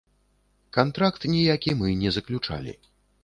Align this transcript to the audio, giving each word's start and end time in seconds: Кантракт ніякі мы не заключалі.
Кантракт 0.77 1.27
ніякі 1.33 1.75
мы 1.81 1.93
не 2.01 2.09
заключалі. 2.17 2.73